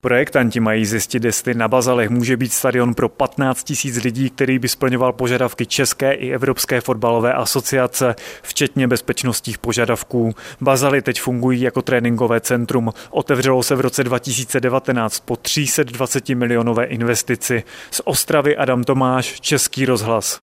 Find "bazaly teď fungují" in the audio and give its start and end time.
10.60-11.60